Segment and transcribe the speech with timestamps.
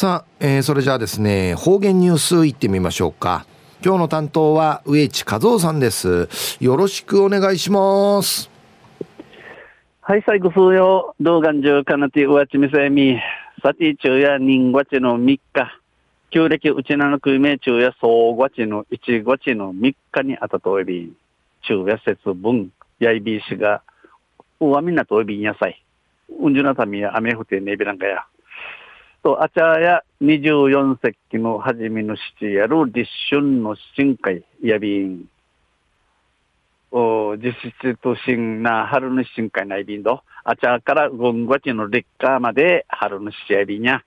[0.00, 3.44] さあ、えー、それじゃあですね、方言ニュースいってみましょうか。
[3.84, 6.26] 今日の担当は植地和夫さんです。
[6.58, 8.48] よろしくお願いします。
[10.00, 13.18] はい、最後数よ、動画中かなてうわちみせみ、
[13.62, 15.80] さて中や人月の3日、
[16.30, 21.12] 旧暦うちなのくめ中や総月の1月の3日にあたとおび、
[21.60, 23.82] 中や節分、やいびしが、
[24.60, 25.84] うわみんなとおびんやさい。
[26.40, 28.24] うんじゅなたみや雨降ってねびらんかや。
[29.30, 35.24] と、あちゃや24節気の初めの七やる立春の新会やびん。
[36.90, 40.22] お実質と新な春の新会ないびんど。
[40.42, 44.02] あちゃから5月の劣化まで春の七やびんや。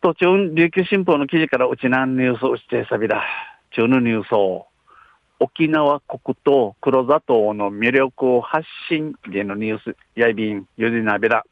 [0.00, 3.22] 途中、琉球新報の記事からうちなんニュースをしてさびだ。
[3.72, 4.66] 中のニュースを。
[5.40, 11.44] 沖縄国と黒砂糖の魅力を発信でのニュースやびん、ゆでなべら。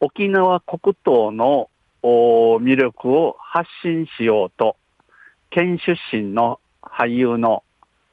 [0.00, 1.68] 沖縄国党の
[2.02, 4.76] 魅力を発信しようと、
[5.50, 7.64] 県出身の俳優の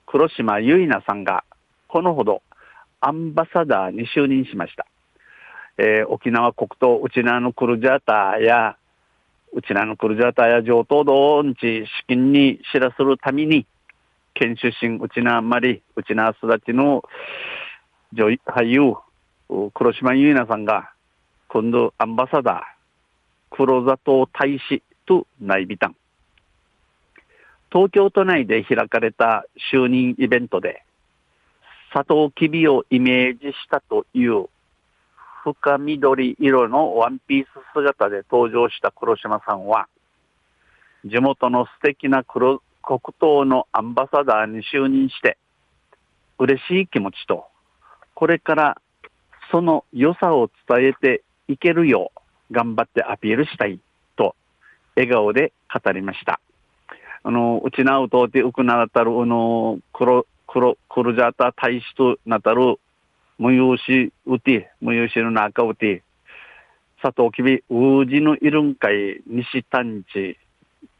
[0.07, 1.43] 黒島結菜さんが、
[1.87, 2.41] このほど
[3.01, 4.87] アンバサダーに就任しました。
[5.77, 8.77] えー、沖縄国党うちなのクルジャーターや、
[9.53, 13.67] うちなのクルジャーターや上等道んち資金に知らせるために、
[14.33, 17.03] 県出身うちなまり、うちな育ちの
[18.11, 18.95] 女俳優、
[19.75, 20.94] 黒島結菜さんが、
[21.55, 25.95] 今度アンバサダー、黒砂糖大使と内備団。
[27.71, 30.83] 東京都内で開かれた就任イベントで、
[31.93, 34.49] 砂糖きびをイメージしたという
[35.45, 39.87] 深緑色のワンピース姿で登場した黒島さんは、
[41.05, 45.37] 地元の素敵な黒黒糖のアンバサダーに就任して、
[46.37, 47.45] 嬉しい気持ちと、
[48.13, 48.81] これから
[49.51, 52.11] その良さを伝えていけるよ
[52.51, 53.79] 頑張ってアピールしたい
[54.15, 54.35] と
[54.95, 56.39] 笑顔で語りました。
[57.23, 62.79] あの、うちなうとうてうくならたる、あの、黒、黒、黒ジャータ大使となたる、
[63.39, 66.03] 無用しうて、無用しの中うて、
[67.01, 70.37] 佐藤きび、うじのいるんかい、西丹地、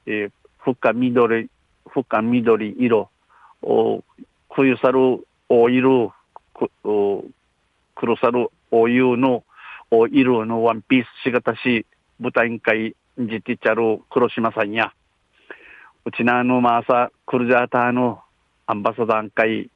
[0.07, 1.49] えー、深緑、
[1.87, 3.09] 深緑色、
[3.61, 4.03] お
[4.49, 6.13] 冬猿、お色、
[7.95, 9.43] 黒猿、お湯の、
[9.97, 11.85] お色のワンピースしがたし、
[12.19, 14.93] 舞台委員会、じてちゃる黒島さんや、
[16.05, 18.21] うちなのまさ、クルジャーターの
[18.67, 19.69] アンバサダー会、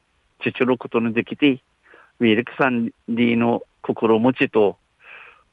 [0.44, 1.62] ちちることのできて、
[2.20, 4.78] ウィルクさんリーの心持ちと、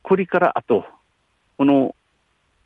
[0.03, 0.85] これからあと、
[1.57, 1.95] この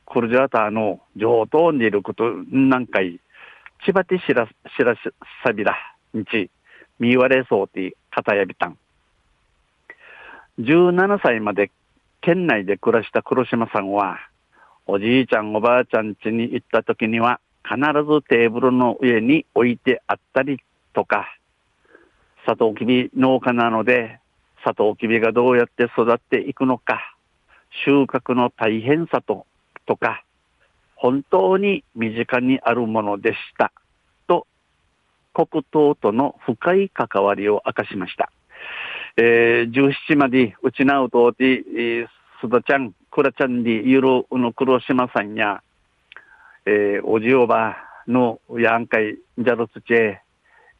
[0.06, 3.20] クルジャーターの上等にいること何回、
[3.84, 4.52] 千葉てしら、し
[4.84, 4.94] ら
[5.44, 5.76] さびら、
[6.16, 6.50] んち、
[6.98, 8.78] 見われそうて、かたやびたん。
[10.58, 11.70] 17歳まで
[12.22, 14.18] 県内で暮らした黒島さんは、
[14.86, 20.60] おじいちゃんおばあちゃん家に行った時には、必ずテーブルの上に置いてあったり
[20.92, 21.26] とか、
[22.46, 24.18] サトウキビ農家なので、
[24.64, 27.00] サトウキビがどうやって育っていくのか、
[27.84, 29.46] 収穫の大変さと、
[29.86, 30.24] とか、
[30.96, 33.72] 本当に身近にあるものでした。
[34.26, 34.46] と、
[35.32, 38.30] 黒糖との深い関わりを明かしました。
[39.16, 42.06] えー、17までうちなうとて、えー、
[42.40, 45.62] すだちゃん、くらちゃんでゆるうの黒島さんや、
[46.66, 47.76] えー、おじおば
[48.06, 50.20] のやんかい、じゃろつちえ、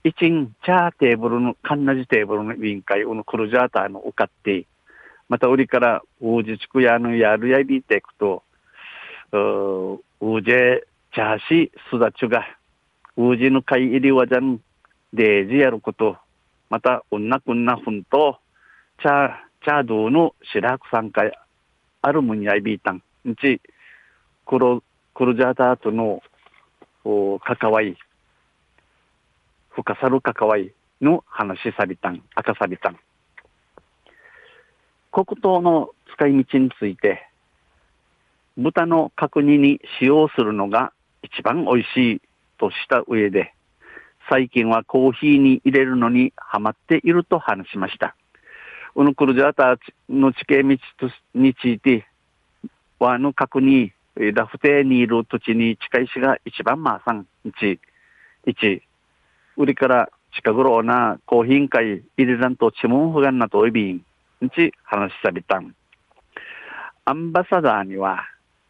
[0.04, 4.64] 一んチャーテーブルの、かんなじテーブルの委員会、うのクルジャーターのおかって、
[5.28, 8.42] また売りから、うじちくやのやるやびていくと、
[9.32, 12.46] う、うじえ、チャーシ、すだちゅが、
[13.16, 14.60] うじの会入りわじゃん、
[15.12, 16.16] デージやること、
[16.70, 18.38] また、うんなくんなふんと、
[19.02, 19.30] チャー、
[19.64, 21.22] チャードーの白くさんか
[22.00, 23.02] あるむんやいびいたん。
[23.28, 23.60] んち、
[24.46, 24.82] クロ、
[25.14, 26.22] クルジャーターとの、
[27.04, 27.96] お関わり、
[29.70, 32.98] 深さる関わりの話さびたん、明かさびたん。
[35.10, 37.26] 黒糖の使い道について、
[38.56, 40.92] 豚の角煮に使用するのが
[41.22, 42.22] 一番美味しい
[42.58, 43.54] とした上で、
[44.30, 48.14] 最近はコーヒーに入れるのにハマっていると話しました。
[48.94, 49.76] ウヌクルジャータ
[50.08, 50.78] の地形道
[51.34, 52.06] について、
[53.00, 57.80] はの角に、ラフテーにいる土地に近いしが一番まあさん、一、
[58.46, 58.82] 一、
[59.56, 64.00] 売りから近頃なコーヒー会入れらんとチモンフガンなといびん、
[64.54, 65.74] ち話しされたん。
[67.04, 68.24] アンバサダーには、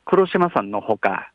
[0.07, 1.31] 黒島さんのほか、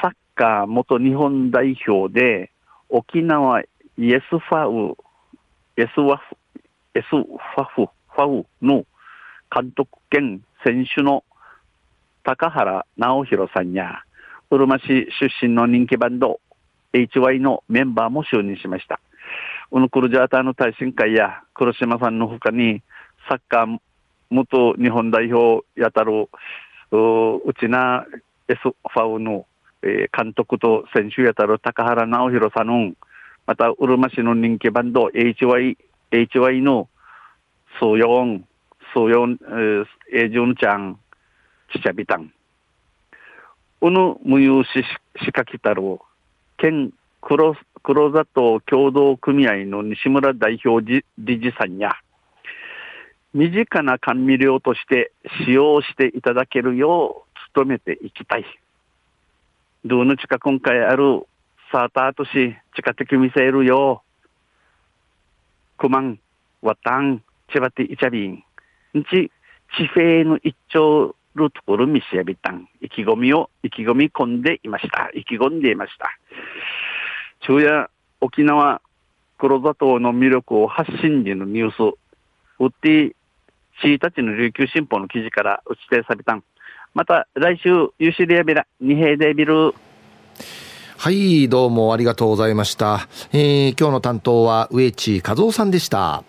[0.00, 2.50] サッカー元日本代表で、
[2.90, 4.96] 沖縄イエスファウ、
[5.78, 8.84] イエスワフ、イエスファフ、ファウの
[9.54, 11.24] 監督兼選手の
[12.24, 14.02] 高原直弘さんや、
[14.50, 14.86] うるま市
[15.20, 16.40] 出身の人気バンド、
[16.92, 19.00] HY のメンバーも就任しました。
[19.70, 22.82] ウヌクルジャーターの大臣会や黒島さんの他に、
[23.28, 23.78] サッカー
[24.30, 26.28] 元日本代表やたる、
[26.92, 28.04] うちな
[28.48, 29.46] S ファウの、
[29.82, 32.92] えー、監督と選手やたる高原直弘さんの、
[33.46, 35.76] また、うるま市の人気バンド HY、
[36.10, 36.88] HY の
[37.78, 38.44] ソヨン、
[38.94, 39.38] ソヨン、
[40.12, 40.98] えー、ジュンちゃん、
[41.72, 42.32] ちちゃびたん。
[43.82, 44.68] うぬ無有し
[45.24, 45.82] しかきたる、
[46.58, 46.92] 県
[47.22, 50.84] 黒黒砂糖協同組合の西村代表
[51.18, 51.92] 理事さんや、
[53.32, 55.12] 身近な甘味料として
[55.44, 58.44] 使用していただけるよう努めていきたい。
[59.82, 61.26] どうの近今回ある
[61.72, 62.30] サーターとし
[62.76, 64.02] 近的見せるよ
[65.78, 66.18] う、くまん、
[66.60, 69.32] わたん、ちばていちゃびん、んち、
[69.74, 75.10] 地平の一丁るところ見せやびたん、意気込みを、意気込み込んでいました。
[75.14, 76.10] 意気込んでいました。
[77.40, 77.90] 昼夜、
[78.20, 78.82] 沖縄
[79.38, 81.96] 黒砂糖の魅力を発信時のニュース、
[82.58, 83.16] うって、
[83.82, 86.44] 1日の琉球新報の記事から打ち定されたん。
[86.92, 89.74] また来週、ユシリアビラ、二平デビル。
[90.96, 93.08] はい、どうもありがとうございました。
[93.32, 96.24] えー、今日の担当は植地和夫さんでした。